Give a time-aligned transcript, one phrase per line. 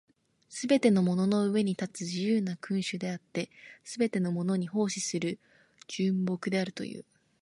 [0.49, 3.51] すべてのものの上に立つ自由な君主であって、
[3.83, 5.37] すべてのものに奉仕する
[5.87, 7.05] 従僕であるという。